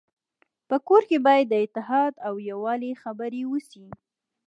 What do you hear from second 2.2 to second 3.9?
او يووالي خبري وسي.